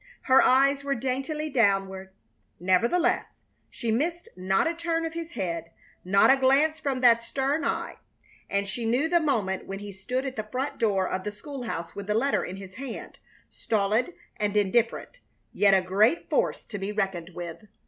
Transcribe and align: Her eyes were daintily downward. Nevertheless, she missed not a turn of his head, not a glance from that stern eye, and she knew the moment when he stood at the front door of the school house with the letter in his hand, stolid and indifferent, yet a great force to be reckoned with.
Her 0.23 0.41
eyes 0.41 0.83
were 0.83 0.95
daintily 0.95 1.47
downward. 1.51 2.09
Nevertheless, 2.59 3.27
she 3.69 3.91
missed 3.91 4.29
not 4.35 4.65
a 4.65 4.73
turn 4.73 5.05
of 5.05 5.13
his 5.13 5.33
head, 5.33 5.69
not 6.03 6.31
a 6.31 6.37
glance 6.37 6.79
from 6.79 7.01
that 7.01 7.21
stern 7.21 7.63
eye, 7.63 7.97
and 8.49 8.67
she 8.67 8.83
knew 8.83 9.07
the 9.07 9.19
moment 9.19 9.67
when 9.67 9.77
he 9.77 9.91
stood 9.91 10.25
at 10.25 10.37
the 10.37 10.49
front 10.51 10.79
door 10.79 11.07
of 11.07 11.23
the 11.23 11.31
school 11.31 11.65
house 11.65 11.93
with 11.95 12.07
the 12.07 12.15
letter 12.15 12.43
in 12.43 12.57
his 12.57 12.73
hand, 12.77 13.19
stolid 13.51 14.15
and 14.37 14.57
indifferent, 14.57 15.19
yet 15.53 15.75
a 15.75 15.83
great 15.87 16.27
force 16.31 16.63
to 16.65 16.79
be 16.79 16.91
reckoned 16.91 17.29
with. 17.35 17.67